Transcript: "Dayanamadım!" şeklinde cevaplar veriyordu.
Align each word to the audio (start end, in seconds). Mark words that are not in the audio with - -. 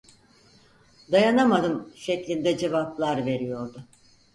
"Dayanamadım!" 1.11 1.91
şeklinde 1.95 2.57
cevaplar 2.57 3.25
veriyordu. 3.25 3.83